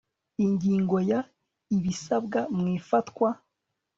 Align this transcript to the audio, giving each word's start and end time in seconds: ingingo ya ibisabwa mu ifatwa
ingingo 0.45 0.95
ya 1.09 1.19
ibisabwa 1.75 2.39
mu 2.55 2.65
ifatwa 2.77 3.29